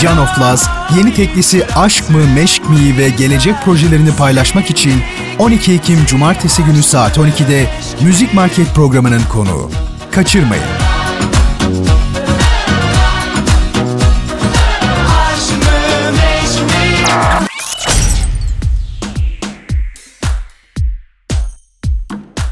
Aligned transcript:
Can 0.00 0.18
of 0.18 0.38
Laz, 0.40 0.68
yeni 0.96 1.14
teklisi 1.14 1.66
Aşk 1.76 2.10
mı 2.10 2.18
Meşk 2.34 2.70
mi 2.70 2.96
ve 2.98 3.08
gelecek 3.08 3.54
projelerini 3.64 4.16
paylaşmak 4.16 4.70
için 4.70 5.02
12 5.38 5.72
Ekim 5.72 6.06
Cumartesi 6.06 6.64
günü 6.64 6.82
saat 6.82 7.18
12'de 7.18 7.66
Müzik 8.02 8.34
Market 8.34 8.74
programının 8.74 9.22
konuğu. 9.32 9.70
Kaçırmayın. 10.10 10.79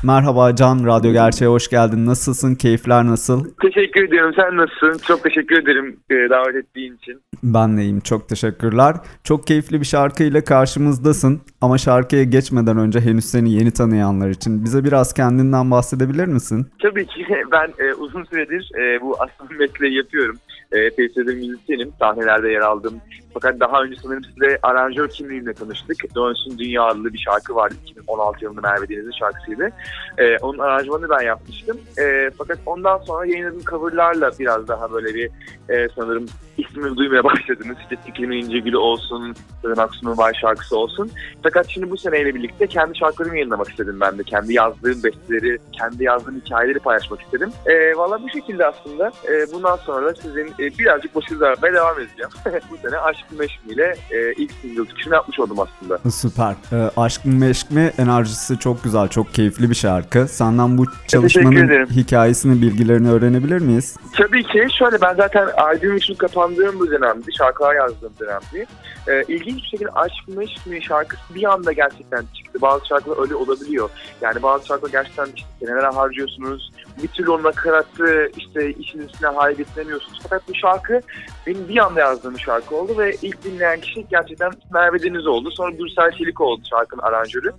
Merhaba 0.02 0.57
Can, 0.57 0.87
Radyo 0.87 1.12
Gerçeğe 1.12 1.47
hoş 1.48 1.69
geldin. 1.70 2.06
Nasılsın? 2.06 2.55
Keyifler 2.55 3.06
nasıl? 3.06 3.45
Teşekkür 3.62 4.05
ediyorum. 4.05 4.34
Sen 4.37 4.56
nasılsın? 4.56 5.01
Çok 5.06 5.23
teşekkür 5.23 5.62
ederim 5.62 5.97
e, 6.11 6.15
davet 6.15 6.56
ettiğin 6.56 6.97
için. 6.97 7.23
Ben 7.43 7.77
de 7.77 7.83
iyiyim. 7.83 8.01
Çok 8.01 8.29
teşekkürler. 8.29 8.97
Çok 9.25 9.47
keyifli 9.47 9.81
bir 9.81 9.87
şarkıyla 9.87 10.45
karşımızdasın. 10.45 11.41
Ama 11.61 11.78
şarkıya 11.78 12.25
geçmeden 12.25 12.78
önce 12.78 13.00
henüz 13.00 13.25
seni 13.25 13.53
yeni 13.53 13.70
tanıyanlar 13.70 14.28
için 14.28 14.64
bize 14.64 14.84
biraz 14.84 15.14
kendinden 15.14 15.70
bahsedebilir 15.70 16.27
misin? 16.27 16.67
Tabii 16.83 17.06
ki 17.06 17.27
ben 17.53 17.69
e, 17.84 17.94
uzun 17.94 18.25
süredir 18.25 18.70
e, 18.81 19.00
bu 19.00 19.17
aslında 19.20 19.59
mesleği 19.59 19.97
yapıyorum. 19.97 20.37
E, 20.72 20.91
süredir 20.91 21.34
müzisyenim. 21.34 21.92
Sahnelerde 21.98 22.48
yer 22.48 22.61
aldım. 22.61 23.00
Fakat 23.34 23.61
daha 23.61 23.83
önce 23.83 23.97
sanırım 24.02 24.24
size 24.24 24.58
aranjör 24.62 25.08
kimliğimle 25.08 25.55
tanıştık. 25.55 26.14
Dönsün 26.16 26.58
Dünya 26.58 26.83
adlı 26.83 27.12
bir 27.12 27.19
şarkı 27.19 27.55
vardı. 27.55 27.75
2016 27.86 28.44
yılında 28.44 28.60
Merve 28.60 28.88
Deniz'in 28.88 29.19
şarkısıydı. 29.19 29.70
E, 30.19 30.38
onun 30.38 30.58
aranjmanını 30.58 31.10
ben 31.10 31.27
yapmıştım. 31.27 31.80
E, 31.98 32.30
fakat 32.38 32.58
ondan 32.66 32.98
sonra 32.98 33.27
yayınladığım 33.27 33.64
coverlarla 33.64 34.30
biraz 34.38 34.69
daha 34.69 34.92
böyle 34.92 35.14
bir 35.14 35.30
e, 35.69 35.88
sanırım 35.94 36.27
ismimi 36.58 36.97
duymaya 36.97 37.25
başladınız. 37.25 37.77
İşte 37.82 37.97
Fikrimin 38.06 38.36
İnce 38.36 38.58
Gülü 38.58 38.77
olsun, 38.77 39.34
Sezen 39.62 39.82
Aksu'nun 39.82 40.19
Vay 40.19 40.32
şarkısı 40.34 40.77
olsun. 40.77 41.10
Fakat 41.42 41.69
şimdi 41.69 41.91
bu 41.91 41.97
seneyle 41.97 42.34
birlikte 42.34 42.66
kendi 42.66 42.98
şarkılarımı 42.98 43.36
yayınlamak 43.36 43.69
istedim 43.70 44.00
ben 44.00 44.19
de. 44.19 44.22
Kendi 44.22 44.55
yazdığım 44.55 45.03
besteleri, 45.05 45.58
kendi 45.72 46.05
yazdığım 46.05 46.41
hikayeleri 46.44 46.78
paylaşmak 46.78 47.22
istedim. 47.22 47.50
E, 47.66 47.97
Valla 47.97 48.22
bu 48.22 48.30
şekilde 48.30 48.66
aslında. 48.66 49.12
E, 49.28 49.53
bundan 49.53 49.77
sonra 49.77 50.06
da 50.06 50.14
sizin 50.14 50.55
e, 50.59 50.78
birazcık 50.78 51.14
başınızı 51.14 51.47
aramaya 51.47 51.75
devam 51.75 52.01
edeceğim. 52.01 52.31
bu 52.70 52.89
sene 52.89 52.98
Aşk 52.98 53.25
Meşmi 53.39 53.73
ile 53.73 53.95
e, 54.11 54.33
ilk 54.33 54.53
single 54.53 54.89
çıkışını 54.89 55.15
yapmış 55.15 55.41
oldum 55.41 55.56
aslında. 55.61 56.11
Süper. 56.11 56.55
Ee, 56.73 56.91
Aşk 56.97 57.25
mı 57.25 57.34
Meşk 57.34 57.70
mi 57.70 57.92
enerjisi 57.98 58.59
çok 58.59 58.84
güzel, 58.84 59.09
çok 59.09 59.34
keyifli 59.34 59.70
bir 59.70 59.75
şarkı. 59.75 60.28
Senden 60.28 60.78
bu 60.78 60.84
çalışmanın 61.09 61.87
hikayesini, 61.87 62.62
bilgilerini 62.62 63.11
öğrenebilir 63.11 63.59
miyiz? 63.59 63.97
Tabii 64.17 64.42
ki 64.42 64.67
şöyle 64.78 65.00
ben 65.00 65.15
zaten 65.15 65.48
albüm 65.56 65.97
için 65.97 66.15
kapandığım 66.15 66.78
bu 66.78 66.91
dönemdi. 66.91 67.34
Şarkılar 67.39 67.75
yazdığım 67.75 68.12
dönemdi. 68.20 68.67
Ee, 69.09 69.22
ilginç 69.28 69.56
bir 69.56 69.69
şekilde 69.69 69.91
Aşk 69.91 70.28
mı 70.28 70.34
Meşk 70.37 70.67
mi 70.67 70.83
şarkısı 70.83 71.34
bir 71.34 71.53
anda 71.53 71.72
gerçekten 71.72 72.25
çıktı. 72.37 72.59
Bazı 72.62 72.87
şarkılar 72.87 73.22
öyle 73.22 73.34
olabiliyor. 73.34 73.91
Yani 74.21 74.43
bazı 74.43 74.66
şarkılar 74.66 74.91
gerçekten 74.91 75.27
işte 75.37 75.49
seneler 75.61 75.93
harcıyorsunuz. 75.93 76.72
Bir 77.03 77.09
türlü 77.09 77.31
o 77.31 77.43
nakaratı 77.43 78.31
işte 78.37 78.72
işin 78.72 78.99
üstüne 78.99 79.31
hale 79.31 79.55
getiremiyorsunuz. 79.55 80.19
Fakat 80.22 80.47
bu 80.48 80.54
şarkı 80.54 81.00
benim 81.47 81.69
bir 81.69 81.78
anda 81.78 82.00
yazdığım 82.00 82.34
bir 82.34 82.41
şarkı 82.41 82.76
oldu 82.76 82.98
ve 82.98 83.14
ilk 83.22 83.44
dinleyen 83.44 83.81
kişi 83.81 84.06
gerçekten 84.10 84.53
Merve 84.75 85.03
Deniz 85.03 85.26
oldu. 85.26 85.50
Sonra 85.50 85.70
Gürsel 85.70 86.10
Çelik 86.10 86.41
oldu 86.41 86.62
şarkının 86.70 87.03
aranjörü. 87.03 87.50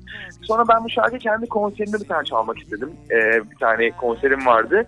Sonra 0.41 0.67
ben 0.67 0.83
bu 0.83 0.89
şarkı 0.89 1.17
kendi 1.17 1.49
konserimde 1.49 1.99
bir 1.99 2.07
tane 2.07 2.25
çalmak 2.25 2.59
istedim. 2.59 2.91
Ee, 3.11 3.51
bir 3.51 3.57
tane 3.59 3.91
konserim 3.91 4.45
vardı. 4.45 4.85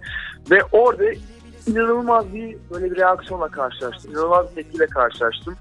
Ve 0.51 0.59
orada 0.71 1.03
inanılmaz 1.67 2.33
bir 2.33 2.57
böyle 2.71 2.91
bir 2.91 2.97
reaksiyonla 2.97 3.47
karşılaştım. 3.47 4.11
İnanılmaz 4.11 4.49
bir 4.49 4.55
tepkiyle 4.55 4.87
karşılaştım. 4.87 5.55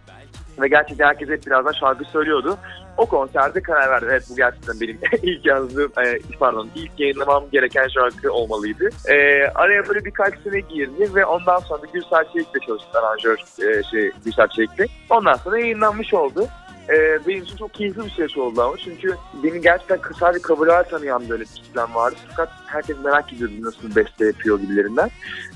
Ve 0.61 0.69
gerçekten 0.69 1.07
herkes 1.07 1.29
hep 1.29 1.47
birazdan 1.47 1.73
şarkı 1.73 2.05
söylüyordu. 2.05 2.59
O 3.01 3.07
konserde 3.07 3.63
karar 3.63 3.91
verdim. 3.91 4.09
Evet 4.11 4.25
bu 4.31 4.37
gerçekten 4.37 4.81
benim 4.81 4.99
ilk 5.23 5.47
yazdığım, 5.47 5.93
e, 6.05 6.19
pardon 6.39 6.69
ilk 6.75 6.91
yayınlamam 6.99 7.45
gereken 7.53 7.89
şarkı 7.89 8.33
olmalıydı. 8.33 8.89
E, 9.09 9.47
araya 9.55 9.89
böyle 9.89 10.05
birkaç 10.05 10.35
sene 10.39 10.61
girdi 10.61 11.15
ve 11.15 11.25
ondan 11.25 11.59
sonra 11.59 11.83
da 11.83 11.87
Gürsel 11.93 12.25
Çelik'le 12.33 12.67
çalıştım 12.67 13.05
aranjör 13.05 13.39
e, 13.39 13.83
şey, 13.83 14.11
Gürsel 14.25 14.49
Çelik'le. 14.49 14.91
Ondan 15.11 15.35
sonra 15.35 15.59
yayınlanmış 15.59 16.15
oldu. 16.15 16.47
Ee, 16.89 17.19
benim 17.29 17.43
için 17.43 17.57
çok 17.57 17.75
keyifli 17.75 18.05
bir 18.05 18.11
süreç 18.11 18.39
oldu 18.39 18.63
ama 18.63 18.77
çünkü 18.77 19.17
beni 19.43 19.61
gerçekten 19.61 20.01
sadece 20.21 20.43
coverlar 20.43 20.89
tanıyan 20.89 21.29
böyle 21.29 21.43
bir 21.43 21.49
kitlem 21.49 21.95
vardı. 21.95 22.17
Fakat 22.29 22.53
herkes 22.73 22.97
merak 23.05 23.33
ediyordu 23.33 23.55
nasıl 23.61 23.97
beste 23.97 24.27
yapıyor 24.27 24.61
gibilerinden. 24.61 25.11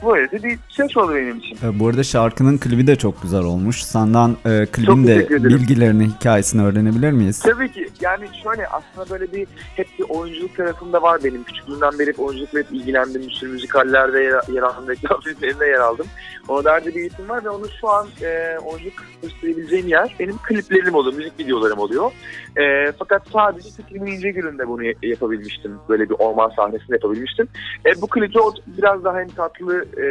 Böyle 0.06 0.30
de 0.30 0.42
bir 0.42 0.58
süreç 0.68 0.96
oldu 0.96 1.14
benim 1.14 1.38
için. 1.38 1.58
Ee, 1.62 1.78
bu 1.78 1.88
arada 1.88 2.04
şarkının 2.04 2.58
klibi 2.58 2.86
de 2.86 2.96
çok 2.96 3.22
güzel 3.22 3.42
olmuş. 3.42 3.82
Senden 3.84 4.36
e, 4.46 4.66
klibin 4.66 5.06
de 5.06 5.28
bilgilerini, 5.30 6.06
hikayesini 6.06 6.62
öğrenebilir 6.62 7.12
miyiz? 7.12 7.40
Tabii 7.40 7.72
ki 7.72 7.88
yani 8.00 8.28
şöyle 8.42 8.66
aslında 8.66 9.10
böyle 9.10 9.32
bir 9.32 9.46
hep 9.76 9.86
bir 9.98 10.04
oyunculuk 10.08 10.56
tarafında 10.56 11.02
var 11.02 11.20
benim. 11.24 11.44
Küçüklüğümden 11.44 11.98
beri 11.98 12.12
oyunculukla 12.18 12.58
hep 12.58 12.72
ilgilendim. 12.72 13.22
Bir 13.22 13.30
sürü 13.30 13.52
müzikallerde 13.52 14.20
yer, 14.20 14.54
yer 14.54 14.62
aldım. 14.62 14.88
Reklam 14.88 15.20
filmlerinde 15.24 15.66
yer 15.66 15.78
aldım. 15.78 16.06
O 16.48 16.64
derdi 16.64 16.88
bir 16.88 17.00
eğitim 17.00 17.28
var 17.28 17.44
ve 17.44 17.50
onu 17.50 17.66
şu 17.80 17.88
an 17.88 18.06
e, 18.22 18.58
oyunculuk 18.58 18.94
gösterebileceğim 19.22 19.88
yer 19.88 20.16
benim 20.20 20.36
kliplerim 20.38 20.94
oluyor, 20.94 21.16
müzik 21.16 21.38
videolarım 21.38 21.78
oluyor. 21.78 22.12
E, 22.56 22.92
fakat 22.98 23.22
sadece 23.32 23.70
Fikrimin 23.70 24.12
İnce 24.12 24.30
Gülü'nde 24.30 24.68
bunu 24.68 24.82
yapabilmiştim. 25.02 25.78
Böyle 25.88 26.10
bir 26.10 26.14
orman 26.18 26.50
sahnesinde 26.56 26.98
yapabilmiştim. 27.04 27.48
E, 27.86 28.00
bu 28.02 28.06
klipte 28.06 28.40
biraz 28.66 29.04
daha 29.04 29.18
hem 29.18 29.28
tatlı 29.28 29.84
e, 29.96 30.06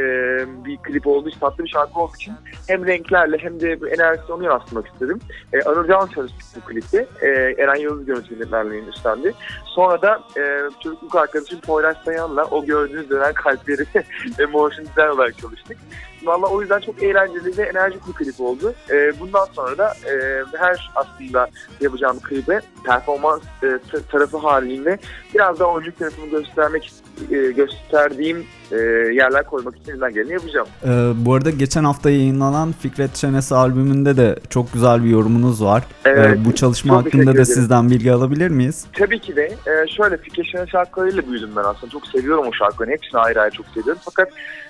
bir 0.65 0.77
klip 0.77 1.07
olduğu 1.07 1.29
için, 1.29 1.39
tatlı 1.39 1.63
bir 1.63 1.69
şarkı 1.69 1.99
olduğu 1.99 2.15
için 2.15 2.33
hem 2.67 2.87
renklerle 2.87 3.37
hem 3.37 3.59
de 3.59 3.81
bu 3.81 3.87
enerjisi 3.87 4.33
onu 4.33 4.43
yansıtmak 4.43 4.87
istedim. 4.87 5.19
E, 5.53 5.61
Anıl 5.61 5.87
Can 5.87 6.07
çalıştık 6.07 6.43
bu 6.55 6.69
klipte. 6.69 7.07
E, 7.21 7.27
Eren 7.57 7.79
Yıldız 7.79 8.31
yönetmenliğini 8.31 8.89
üstlendi. 8.89 9.33
Sonra 9.65 10.01
da 10.01 10.23
e, 10.37 10.69
çocukluk 10.83 11.15
arkadaşım 11.15 11.59
Poyraz 11.59 11.97
Sayan'la 12.05 12.45
o 12.45 12.65
gördüğünüz 12.65 13.09
dönen 13.09 13.33
kalpleri 13.33 13.85
e, 14.39 14.45
motion 14.45 14.85
design 14.85 15.15
olarak 15.15 15.37
çalıştık. 15.37 15.77
Valla 16.23 16.47
o 16.47 16.61
yüzden 16.61 16.79
çok 16.79 17.03
eğlenceli 17.03 17.57
ve 17.57 17.63
enerjik 17.63 18.07
bir 18.07 18.13
klip 18.13 18.41
oldu. 18.41 18.73
E, 18.91 19.19
bundan 19.19 19.45
sonra 19.45 19.77
da 19.77 19.93
e, 20.09 20.43
her 20.57 20.91
aslında 20.95 21.47
yapacağım 21.81 22.19
klibe 22.19 22.61
performans 22.85 23.41
e, 23.63 23.79
ta- 23.91 24.01
tarafı 24.11 24.37
halinde 24.37 24.97
biraz 25.33 25.59
daha 25.59 25.69
oyunculuk 25.69 25.99
tarafını 25.99 26.25
göstermek 26.29 26.82
much. 26.83 27.02
E, 27.31 27.51
gösterdiğim 27.51 28.45
e, 28.71 28.75
yerler 29.13 29.43
koymak 29.45 29.77
için 29.77 29.91
elimden 29.91 30.13
geleni 30.13 30.33
yapacağım. 30.33 30.67
Ee, 30.85 31.11
bu 31.15 31.33
arada 31.33 31.49
geçen 31.49 31.83
hafta 31.83 32.09
yayınlanan 32.09 32.71
Fikret 32.71 33.15
Şenes 33.15 33.51
albümünde 33.51 34.17
de 34.17 34.35
çok 34.49 34.73
güzel 34.73 35.03
bir 35.03 35.09
yorumunuz 35.09 35.63
var. 35.63 35.83
Evet, 36.05 36.37
Ee, 36.37 36.45
bu 36.45 36.55
çalışma 36.55 36.97
hakkında 36.97 37.37
da 37.37 37.45
sizden 37.45 37.89
bilgi 37.89 38.11
alabilir 38.11 38.47
miyiz? 38.49 38.85
Tabii 38.93 39.19
ki 39.19 39.35
de 39.35 39.43
e, 39.45 39.87
şöyle 39.87 40.17
Fikret 40.17 40.45
Şener 40.45 40.67
şarkılarıyla 40.67 41.27
büyüdüm 41.27 41.49
ben 41.55 41.63
aslında. 41.63 41.91
Çok 41.91 42.07
seviyorum 42.07 42.45
o 42.47 42.53
şarkıları. 42.53 42.91
Hepsini 42.91 43.21
ayrı 43.21 43.41
ayrı 43.41 43.51
çok 43.55 43.65
seviyorum. 43.67 44.01
Fakat 44.05 44.29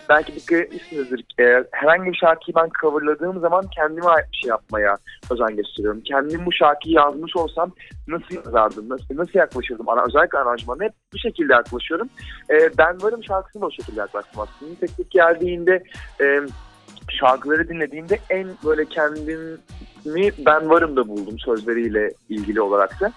belki 0.10 0.36
dikkat 0.36 0.60
etmişsinizdir. 0.60 1.25
E, 1.40 1.64
herhangi 1.72 2.12
bir 2.12 2.18
şarkıyı 2.18 2.56
ben 2.56 2.69
coverladığım 2.81 3.40
zaman 3.40 3.66
kendime 3.75 4.07
ait 4.07 4.25
bir 4.31 4.38
şey 4.38 4.50
yapmaya 4.50 4.98
özen 5.31 5.56
gösteriyorum. 5.56 6.01
Kendim 6.01 6.45
bu 6.45 6.51
şarkıyı 6.54 6.95
yazmış 6.95 7.36
olsam 7.36 7.72
nasıl 8.07 8.36
yazardım, 8.36 8.90
nasıl, 8.90 9.06
nasıl 9.18 9.40
yaklaşırdım? 9.40 9.90
Ara, 9.90 10.06
özellikle 10.07 10.38
aranjmana 10.38 10.84
hep 10.84 10.94
bu 11.13 11.18
şekilde 11.18 11.54
yaklaşıyorum. 11.54 12.10
E, 12.50 12.77
ben 12.77 13.01
varım 13.01 13.24
şarkısına 13.24 13.65
o 13.65 13.71
şekilde 13.71 14.00
yaklaştım 14.00 14.41
aslında. 14.41 14.75
Teknik 14.80 15.12
geldiğinde 15.12 15.83
e, 16.21 16.39
şarkıları 17.09 17.69
dinlediğimde 17.69 18.19
en 18.30 18.47
böyle 18.65 18.85
kendimi 18.85 19.57
ben 20.45 20.69
varım 20.69 20.95
da 20.95 21.07
buldum 21.07 21.39
sözleriyle 21.39 22.12
ilgili 22.30 22.62
olarak 22.62 23.01
da. 23.01 23.12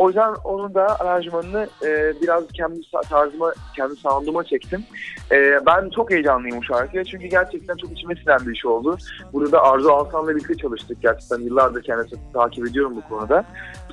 O 0.00 0.08
yüzden 0.08 0.34
onun 0.44 0.74
da 0.74 1.00
aranjmanını 1.00 1.68
e, 1.84 2.12
biraz 2.22 2.44
kendi 2.52 2.80
tarzıma, 3.10 3.52
kendi 3.76 3.96
sound'uma 3.96 4.44
çektim. 4.44 4.84
E, 5.32 5.66
ben 5.66 5.90
çok 5.96 6.10
heyecanlıyım 6.10 6.58
bu 6.58 6.64
şarkıya 6.64 7.04
çünkü 7.04 7.26
gerçekten 7.26 7.76
çok 7.76 7.92
içime 7.92 8.14
sinen 8.14 8.38
bir 8.46 8.52
iş 8.52 8.66
oldu. 8.66 8.96
Burada 9.32 9.52
da 9.52 9.62
Arzu 9.62 9.88
Alsan'la 9.90 10.36
birlikte 10.36 10.54
çalıştık 10.54 11.02
gerçekten. 11.02 11.38
Yıllardır 11.38 11.82
kendisini 11.82 12.18
takip 12.32 12.66
ediyorum 12.66 12.92
bu 12.96 13.14
konuda. 13.14 13.44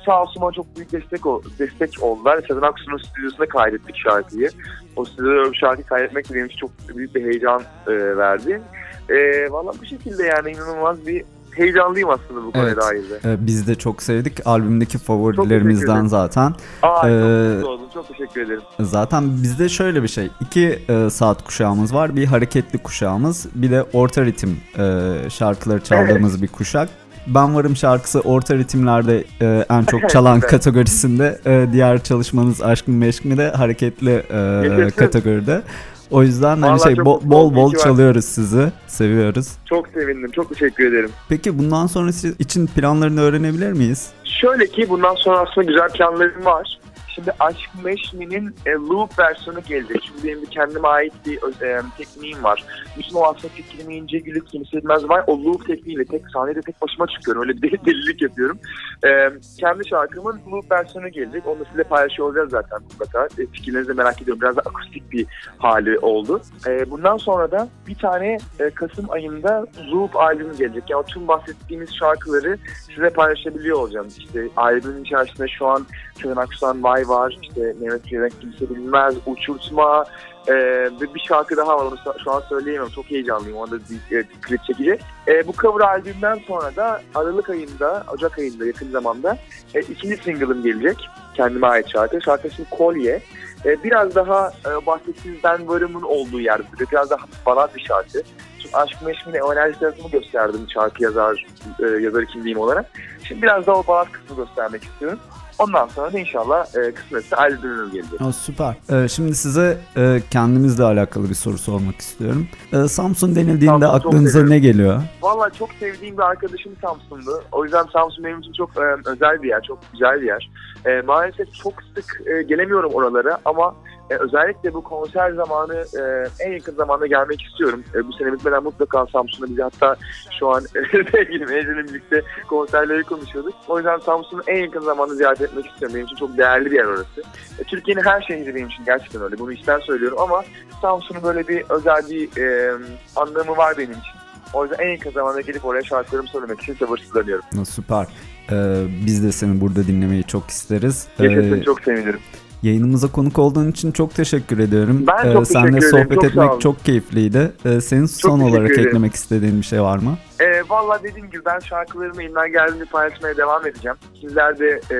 Sağ 0.06 0.22
olsun 0.22 0.42
bana 0.42 0.52
çok 0.52 0.76
büyük 0.76 0.92
destek, 0.92 1.26
ol- 1.26 1.42
destek 1.58 2.02
oldular. 2.02 2.40
Sezen 2.48 2.62
Aksu'nun 2.62 2.98
stüdyosunda 2.98 3.48
kaydettik 3.48 3.96
şarkıyı. 3.96 4.50
O 4.96 5.04
stüdyoda 5.04 5.52
bir 5.52 5.56
şarkı 5.56 5.82
kaydetmek 5.82 6.30
de 6.30 6.34
benim 6.34 6.46
için 6.46 6.58
çok 6.58 6.70
büyük 6.96 7.14
bir 7.14 7.24
heyecan 7.24 7.62
e, 7.86 8.16
verdi. 8.16 8.62
E, 9.08 9.46
Valla 9.52 9.72
bu 9.82 9.86
şekilde 9.86 10.22
yani 10.24 10.50
inanılmaz 10.50 11.06
bir 11.06 11.24
heyecanlıyım 11.58 12.10
aslında 12.10 12.46
bu 12.46 12.52
konuya 12.52 12.68
Evet. 12.68 12.82
dair 12.82 13.10
de. 13.24 13.46
Biz 13.46 13.66
de 13.66 13.74
çok 13.74 14.02
sevdik. 14.02 14.46
Albümdeki 14.46 14.98
favorilerimizden 14.98 16.06
zaten. 16.06 16.54
Aa, 16.82 17.08
Ee, 17.08 17.56
çok 17.60 17.68
oldum. 17.70 17.84
Çok 17.94 18.08
teşekkür 18.08 18.40
ederim. 18.40 18.60
Zaten 18.80 19.42
bizde 19.42 19.68
şöyle 19.68 20.02
bir 20.02 20.08
şey. 20.08 20.30
iki 20.40 20.78
e, 20.88 21.10
saat 21.10 21.44
kuşağımız 21.44 21.94
var. 21.94 22.16
Bir 22.16 22.26
hareketli 22.26 22.78
kuşağımız. 22.78 23.46
Bir 23.54 23.70
de 23.70 23.84
orta 23.92 24.24
ritim 24.24 24.56
e, 24.78 25.04
şarkıları 25.30 25.80
çaldığımız 25.84 26.42
bir 26.42 26.48
kuşak. 26.48 26.88
Ben 27.26 27.54
Varım 27.54 27.76
şarkısı 27.76 28.20
orta 28.20 28.54
ritimlerde 28.54 29.24
e, 29.40 29.66
en 29.70 29.84
çok 29.84 30.10
çalan 30.10 30.40
kategorisinde. 30.40 31.40
e, 31.46 31.66
diğer 31.72 32.02
çalışmanız 32.02 32.62
Aşk 32.62 32.88
mı 32.88 32.94
Meşk 32.94 33.24
mi 33.24 33.36
de 33.38 33.50
hareketli 33.50 34.10
e, 34.10 34.90
kategoride. 34.96 35.62
O 36.10 36.22
yüzden 36.22 36.48
hani 36.48 36.62
Vallahi 36.62 36.82
şey 36.82 36.94
çok 36.96 37.06
bo- 37.06 37.14
mutlu 37.14 37.30
bol 37.30 37.40
oldum. 37.44 37.56
bol 37.56 37.68
İyi 37.70 37.72
ki 37.72 37.76
var. 37.78 37.84
çalıyoruz 37.84 38.24
sizi. 38.24 38.72
Seviyoruz. 38.86 39.48
Çok 39.66 39.88
sevindim. 39.88 40.30
Çok 40.30 40.48
teşekkür 40.48 40.92
ederim. 40.92 41.10
Peki 41.28 41.58
bundan 41.58 41.86
sonrası 41.86 42.34
için 42.38 42.66
planlarını 42.66 43.20
öğrenebilir 43.20 43.72
miyiz? 43.72 44.10
Şöyle 44.24 44.66
ki 44.66 44.86
bundan 44.88 45.14
sonra 45.14 45.38
aslında 45.38 45.66
güzel 45.66 45.88
planlarım 45.88 46.44
var. 46.44 46.77
Şimdi 47.18 47.32
Aşk 47.40 47.70
Meşmi'nin 47.84 48.54
e, 48.66 48.70
loop 48.70 49.18
versiyonu 49.18 49.60
gelecek. 49.68 50.02
Çünkü 50.02 50.28
benim 50.28 50.44
kendime 50.44 50.88
ait 50.88 51.12
bir 51.26 51.62
e, 51.62 51.82
tekniğim 51.98 52.44
var. 52.44 52.64
Bütün 52.98 53.14
o 53.14 53.24
aslında 53.24 53.54
fikrimi 53.54 53.96
ince 53.96 54.18
gülük 54.18 54.48
kimse 54.48 54.76
bilmez 54.76 55.08
var. 55.08 55.24
O 55.26 55.44
loop 55.44 55.66
tekniğiyle 55.66 56.04
tek 56.04 56.22
sahnede 56.32 56.60
tek 56.60 56.82
başıma 56.82 57.06
çıkıyorum. 57.06 57.42
Öyle 57.42 57.52
bir 57.52 57.72
deli- 57.72 57.86
delilik 57.86 58.22
yapıyorum. 58.22 58.58
E, 59.04 59.30
kendi 59.60 59.88
şarkımın 59.88 60.40
loop 60.50 60.72
versiyonu 60.72 61.08
gelecek. 61.08 61.46
Onu 61.46 61.64
sizinle 61.64 61.84
paylaşıyor 61.84 62.28
olacağız 62.28 62.50
zaten 62.50 62.78
mutlaka. 62.82 63.24
E, 63.24 63.46
fikirlerinizi 63.46 63.92
merak 63.92 64.22
ediyorum. 64.22 64.40
Biraz 64.42 64.56
da 64.56 64.60
akustik 64.60 65.12
bir 65.12 65.26
hali 65.58 65.98
oldu. 65.98 66.42
E, 66.66 66.90
bundan 66.90 67.16
sonra 67.16 67.50
da 67.50 67.68
bir 67.86 67.94
tane 67.94 68.38
e, 68.60 68.70
Kasım 68.70 69.10
ayında 69.10 69.66
loop 69.92 70.16
albümü 70.16 70.56
gelecek. 70.56 70.90
Yani 70.90 71.04
tüm 71.06 71.28
bahsettiğimiz 71.28 71.94
şarkıları 71.94 72.58
size 72.86 73.10
paylaşabiliyor 73.10 73.78
olacağım. 73.78 74.08
İşte 74.18 74.48
albümün 74.56 75.04
içerisinde 75.04 75.48
şu 75.48 75.66
an 75.66 75.86
Sezen 76.22 76.36
Aksu'dan 76.36 76.82
Vay 76.82 77.07
var, 77.08 77.38
işte 77.42 77.74
Mehmet 77.80 78.06
Çelenk 78.06 78.40
kimse 78.40 78.70
bilmez, 78.70 79.14
Uçurtma 79.26 80.04
e, 80.48 80.54
ve 81.00 81.14
bir 81.14 81.20
şarkı 81.20 81.56
daha 81.56 81.78
var 81.78 81.84
onu 81.84 81.96
şu 82.24 82.32
an 82.32 82.42
söyleyemem. 82.48 82.88
Çok 82.88 83.10
heyecanlıyım. 83.10 83.56
Onda 83.56 83.76
bir 83.76 84.16
e, 84.16 84.22
klip 84.42 84.64
çekecek. 84.64 85.00
E, 85.28 85.46
bu 85.46 85.52
cover 85.52 85.84
albümden 85.84 86.38
sonra 86.46 86.76
da 86.76 87.02
Aralık 87.14 87.50
ayında, 87.50 88.04
Ocak 88.14 88.38
ayında 88.38 88.66
yakın 88.66 88.90
zamanda 88.90 89.38
e, 89.74 89.80
ikinci 89.80 90.16
single'ım 90.16 90.62
gelecek. 90.62 90.96
Kendime 91.34 91.66
ait 91.66 91.88
şarkı. 91.88 92.20
Şarkı 92.22 92.48
ismi 92.48 92.64
Kolye. 92.64 93.20
E, 93.64 93.84
biraz 93.84 94.14
daha 94.14 94.52
e, 94.66 94.86
bahsettiğiniz 94.86 95.44
Ben 95.44 95.68
Varım'ın 95.68 96.02
olduğu 96.02 96.40
yerde. 96.40 96.64
Biraz 96.92 97.10
daha 97.10 97.20
balad 97.46 97.74
bir 97.74 97.80
şarkı. 97.80 98.22
Çünkü 98.62 98.76
Aşk 98.76 99.02
Meşmi'ne 99.02 99.38
enerji 99.52 99.78
tarafımı 99.78 100.10
gösterdim 100.10 100.66
şarkı 100.74 101.02
yazar, 101.02 101.46
e, 101.82 101.86
yazarı 101.86 102.26
kimliğim 102.26 102.58
olarak. 102.58 102.86
Şimdi 103.28 103.42
biraz 103.42 103.66
daha 103.66 103.76
o 103.76 103.86
balad 103.86 104.06
kısmı 104.12 104.36
göstermek 104.36 104.84
istiyorum. 104.84 105.18
Ondan 105.58 105.88
sonra 105.88 106.12
da 106.12 106.18
inşallah 106.18 106.66
e, 106.76 106.92
kısmetse 106.94 107.36
albümüm 107.36 107.92
gelecek. 107.92 108.20
O 108.20 108.32
süper. 108.32 108.76
Ee, 108.90 109.08
şimdi 109.08 109.34
size 109.34 109.78
e, 109.96 110.22
kendimizle 110.30 110.84
alakalı 110.84 111.28
bir 111.28 111.34
soru 111.34 111.58
sormak 111.58 111.96
istiyorum. 112.00 112.48
Ee, 112.72 112.88
Samsun 112.88 113.34
denildiğinde 113.36 113.86
Samsun 113.86 114.08
aklınıza 114.08 114.42
ne 114.42 114.58
geliyor? 114.58 115.02
Valla 115.22 115.50
çok 115.50 115.72
sevdiğim 115.80 116.16
bir 116.18 116.22
arkadaşım 116.22 116.72
Samsun'du. 116.82 117.42
O 117.52 117.64
yüzden 117.64 117.84
Samsun 117.92 118.24
benim 118.24 118.40
için 118.40 118.52
çok 118.52 118.70
e, 118.76 119.10
özel 119.10 119.42
bir 119.42 119.48
yer, 119.48 119.62
çok 119.62 119.78
güzel 119.92 120.20
bir 120.20 120.26
yer. 120.26 120.50
E, 120.86 121.00
maalesef 121.02 121.54
çok 121.54 121.74
sık 121.94 122.22
e, 122.26 122.42
gelemiyorum 122.42 122.90
oralara 122.94 123.38
ama 123.44 123.74
e, 124.10 124.14
özellikle 124.14 124.74
bu 124.74 124.82
konser 124.82 125.32
zamanı 125.32 125.74
e, 125.74 126.28
en 126.44 126.52
yakın 126.52 126.74
zamanda 126.74 127.06
gelmek 127.06 127.42
istiyorum. 127.42 127.84
E, 127.94 128.08
bu 128.08 128.12
sene 128.12 128.32
bitmeden 128.32 128.62
mutlaka 128.62 129.06
Samsun'da 129.06 129.50
bizi 129.50 129.62
hatta 129.62 129.96
şu 130.38 130.48
an 130.50 130.60
sevgilim 131.10 131.52
Ece'yle 131.52 131.84
birlikte 131.84 132.22
konserleri 132.48 133.02
konuşuyorduk. 133.02 133.54
O 133.68 133.76
yüzden 133.78 133.98
Samsun'u 133.98 134.42
en 134.46 134.62
yakın 134.62 134.80
zamanda 134.80 135.14
ziyaret 135.14 135.40
etmek 135.40 135.66
istiyorum. 135.66 135.94
Benim 135.94 136.06
için 136.06 136.16
çok 136.16 136.38
değerli 136.38 136.70
bir 136.70 136.76
yer 136.76 136.84
orası. 136.84 137.22
E, 137.58 137.64
Türkiye'nin 137.64 138.02
her 138.04 138.22
şehri 138.22 138.54
benim 138.54 138.68
için 138.68 138.84
gerçekten 138.84 139.22
öyle. 139.22 139.38
Bunu 139.38 139.52
içten 139.52 139.78
söylüyorum 139.78 140.18
ama 140.20 140.44
Samsun'un 140.82 141.22
böyle 141.22 141.48
bir 141.48 141.64
özel 141.68 142.02
bir 142.10 142.42
e, 142.42 142.72
anlamı 143.16 143.56
var 143.56 143.74
benim 143.78 143.90
için. 143.90 144.18
O 144.54 144.64
yüzden 144.64 144.84
en 144.84 144.90
yakın 144.90 145.10
zamanda 145.10 145.40
gelip 145.40 145.64
oraya 145.64 145.82
şarkılarımı 145.82 146.28
söylemek 146.28 146.60
için 146.60 146.74
sabırsızlanıyorum. 146.74 147.44
Süper. 147.66 148.06
Ee, 148.52 148.84
biz 149.06 149.24
de 149.24 149.32
seni 149.32 149.60
burada 149.60 149.86
dinlemeyi 149.86 150.24
çok 150.24 150.50
isteriz. 150.50 151.08
Yaşasın 151.18 151.60
Ee, 151.60 151.62
çok 151.62 151.80
sevinirim. 151.80 152.20
Yayınımıza 152.62 153.12
konuk 153.12 153.38
olduğun 153.38 153.70
için 153.70 153.92
çok 153.92 154.14
teşekkür 154.14 154.58
ediyorum. 154.58 155.04
Ben 155.06 155.32
çok 155.32 155.46
seninle 155.46 155.70
teşekkür 155.70 155.88
ederim, 155.88 156.04
sohbet 156.04 156.14
çok 156.22 156.24
sağ 156.24 156.44
etmek 156.44 156.60
çok 156.60 156.84
keyifliydi. 156.84 157.52
Ee, 157.64 157.80
senin 157.80 158.06
son 158.06 158.38
teşekkür 158.38 158.56
olarak 158.58 158.70
ederim. 158.70 158.88
eklemek 158.88 159.14
istediğin 159.14 159.58
bir 159.60 159.66
şey 159.66 159.82
var 159.82 159.98
mı? 159.98 160.18
E, 160.40 160.62
Valla 160.68 161.00
dediğim 161.02 161.30
gibi 161.30 161.44
ben 161.44 161.58
şarkılarımı 161.58 162.22
elimden 162.22 162.52
geldiğince 162.52 162.84
paylaşmaya 162.84 163.36
devam 163.36 163.66
edeceğim. 163.66 163.96
Sizler 164.20 164.58
de 164.58 164.80
e, 164.90 164.98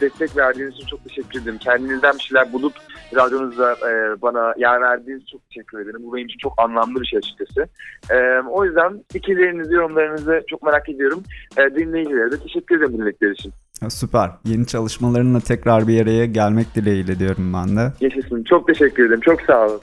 destek 0.00 0.36
verdiğiniz 0.36 0.74
için 0.74 0.86
çok 0.86 1.04
teşekkür 1.04 1.42
ederim. 1.42 1.58
Kendinizden 1.58 2.14
bir 2.14 2.22
şeyler 2.22 2.52
bulup 2.52 2.72
radyonuzda 3.16 3.72
e, 3.72 4.22
bana 4.22 4.54
yer 4.58 4.80
verdiğiniz 4.80 5.22
için 5.22 5.38
çok 5.38 5.50
teşekkür 5.50 5.78
ederim. 5.80 6.00
Bu 6.02 6.14
benim 6.14 6.26
için 6.26 6.38
çok 6.38 6.52
anlamlı 6.58 7.00
bir 7.00 7.06
şey 7.06 7.18
açıkçası. 7.18 7.66
E, 8.10 8.16
o 8.50 8.64
yüzden 8.64 9.04
fikirlerinizi, 9.12 9.74
yorumlarınızı 9.74 10.42
çok 10.50 10.62
merak 10.62 10.88
ediyorum. 10.88 11.22
E, 11.56 11.74
dinleyicilere 11.74 12.30
de 12.32 12.38
teşekkür 12.38 12.76
ederim 12.76 12.92
dinledikleri 12.92 13.32
için. 13.32 13.52
Ha, 13.80 13.90
süper. 13.90 14.30
Yeni 14.44 14.66
çalışmalarınla 14.66 15.40
tekrar 15.40 15.88
bir 15.88 16.02
araya 16.02 16.26
gelmek 16.26 16.74
dileğiyle 16.74 17.18
diyorum 17.18 17.52
ben 17.54 17.76
de. 17.76 17.92
Yaşasın. 18.00 18.44
Çok 18.44 18.66
teşekkür 18.66 19.06
ederim. 19.06 19.20
Çok 19.20 19.42
sağ 19.42 19.66
olun. 19.66 19.80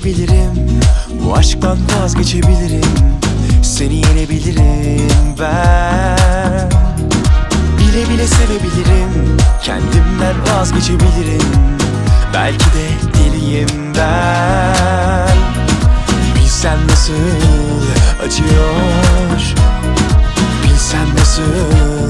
Gelebilirim 0.00 0.80
Bu 1.10 1.36
aşktan 1.36 1.78
vazgeçebilirim. 2.02 2.80
Seni 3.62 3.94
yenebilirim 3.94 5.34
ben. 5.38 6.70
Bile 7.78 8.10
bile 8.10 8.26
sevebilirim. 8.26 9.36
Kendimden 9.62 10.34
vazgeçebilirim. 10.46 11.42
Belki 12.34 12.64
de 12.64 12.88
deliyim 13.14 13.94
ben. 13.96 15.36
Bilsen 16.34 16.78
nasıl 16.88 17.14
acıyor? 18.26 19.54
Bilsen 20.64 21.06
nasıl 21.18 22.09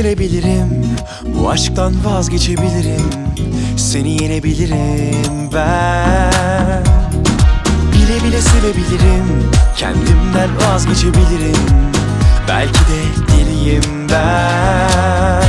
Kendime 0.00 0.14
gelebilirim. 0.24 0.96
Bu 1.24 1.50
aşktan 1.50 2.04
vazgeçebilirim. 2.04 3.10
Seni 3.76 4.22
yenebilirim 4.22 5.52
ben. 5.54 6.84
Bile 7.92 8.24
bile 8.24 8.40
sevebilirim. 8.40 9.50
Kendimden 9.76 10.50
vazgeçebilirim. 10.60 11.66
Belki 12.48 12.78
de 12.80 13.32
deliyim 13.32 14.08
ben. 14.10 15.48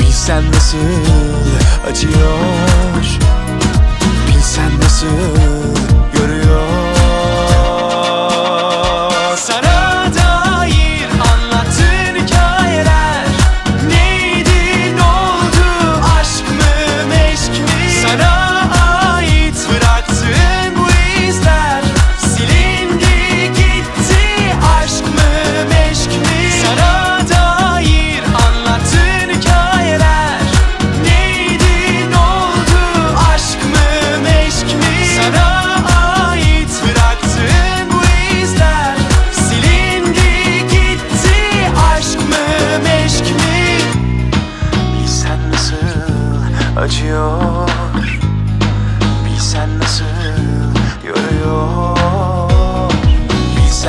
Bilsen 0.00 0.42
nasıl 0.52 0.78
acıyor? 1.90 3.18
Bilsen 4.28 4.70
nasıl 4.82 5.79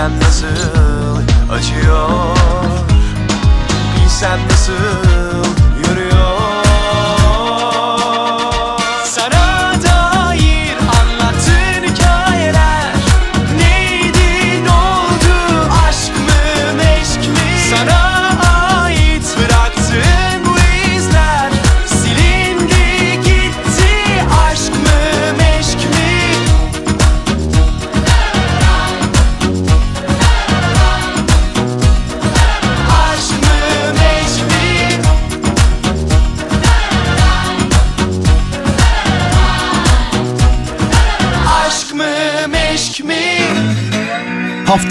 Bilsen 0.01 0.19
nasıl 0.19 0.45
acıyor? 1.51 2.09
Bilsen 3.95 4.39
nasıl 4.49 5.30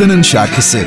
Kaptan'ın 0.01 0.23
şarkısı. 0.23 0.87